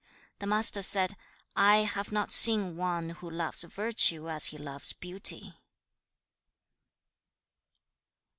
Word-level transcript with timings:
The 0.39 0.47
Master 0.47 0.81
said, 0.81 1.15
'I 1.55 1.77
have 1.83 2.11
not 2.11 2.31
seen 2.31 2.75
one 2.75 3.11
who 3.11 3.29
loves 3.29 3.63
virtue 3.65 4.27
as 4.29 4.47
he 4.47 4.57
loves 4.57 4.93
beauty.' 4.93 5.53